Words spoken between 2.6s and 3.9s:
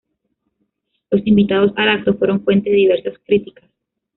de diversas críticas.